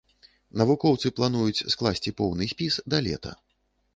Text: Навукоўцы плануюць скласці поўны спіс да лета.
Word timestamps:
Навукоўцы 0.61 1.09
плануюць 1.19 1.65
скласці 1.75 2.15
поўны 2.21 2.43
спіс 2.53 2.73
да 2.95 3.05
лета. 3.09 3.31